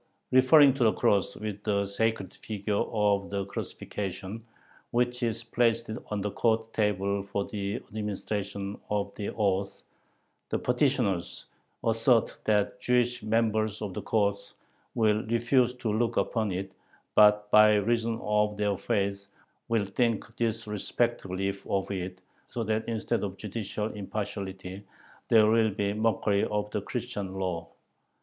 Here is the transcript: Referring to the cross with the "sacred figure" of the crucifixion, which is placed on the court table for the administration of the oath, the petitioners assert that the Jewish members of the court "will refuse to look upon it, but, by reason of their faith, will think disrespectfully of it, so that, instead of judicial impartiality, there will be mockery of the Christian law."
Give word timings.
Referring 0.31 0.73
to 0.73 0.83
the 0.83 0.93
cross 0.93 1.35
with 1.35 1.61
the 1.63 1.85
"sacred 1.85 2.33
figure" 2.33 2.73
of 2.91 3.29
the 3.29 3.45
crucifixion, 3.45 4.43
which 4.89 5.21
is 5.21 5.43
placed 5.43 5.91
on 6.09 6.21
the 6.21 6.31
court 6.31 6.73
table 6.73 7.21
for 7.21 7.45
the 7.45 7.75
administration 7.75 8.81
of 8.89 9.13
the 9.13 9.29
oath, 9.35 9.83
the 10.49 10.57
petitioners 10.57 11.45
assert 11.83 12.35
that 12.45 12.79
the 12.79 12.83
Jewish 12.83 13.21
members 13.21 13.79
of 13.79 13.93
the 13.93 14.01
court 14.01 14.55
"will 14.95 15.23
refuse 15.27 15.75
to 15.75 15.93
look 15.93 16.17
upon 16.17 16.51
it, 16.51 16.71
but, 17.13 17.51
by 17.51 17.75
reason 17.75 18.19
of 18.23 18.57
their 18.57 18.79
faith, 18.79 19.27
will 19.67 19.85
think 19.85 20.35
disrespectfully 20.35 21.49
of 21.69 21.91
it, 21.91 22.21
so 22.49 22.63
that, 22.63 22.89
instead 22.89 23.23
of 23.23 23.37
judicial 23.37 23.93
impartiality, 23.93 24.81
there 25.29 25.45
will 25.45 25.69
be 25.69 25.93
mockery 25.93 26.43
of 26.45 26.71
the 26.71 26.81
Christian 26.81 27.35
law." 27.35 27.67